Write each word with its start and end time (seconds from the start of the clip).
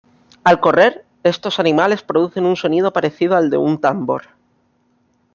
Al 0.43 0.59
correr, 0.59 1.05
estos 1.21 1.59
animales 1.59 2.01
producen 2.01 2.47
un 2.47 2.55
sonido 2.55 2.91
parecido 2.91 3.35
al 3.35 3.51
de 3.51 3.57
un 3.57 3.79
tambor. 3.79 4.23